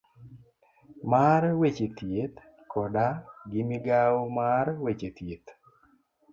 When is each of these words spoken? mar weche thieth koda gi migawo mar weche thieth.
mar 1.11 1.43
weche 1.61 1.87
thieth 1.97 2.35
koda 2.71 3.05
gi 3.51 3.61
migawo 3.69 4.21
mar 4.37 4.67
weche 4.83 5.09
thieth. 5.17 5.47